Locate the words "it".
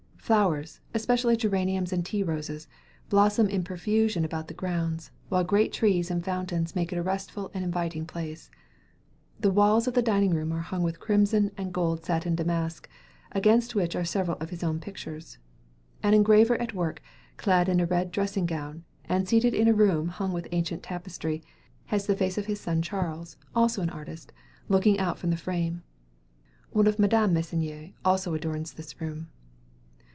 6.93-6.95